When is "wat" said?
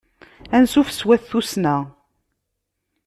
1.07-1.21